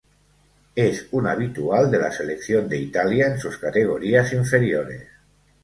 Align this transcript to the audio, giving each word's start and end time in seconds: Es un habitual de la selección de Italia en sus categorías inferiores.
Es 0.75 1.05
un 1.11 1.27
habitual 1.27 1.91
de 1.91 1.99
la 1.99 2.11
selección 2.11 2.67
de 2.67 2.79
Italia 2.79 3.27
en 3.27 3.37
sus 3.37 3.59
categorías 3.59 4.33
inferiores. 4.33 5.03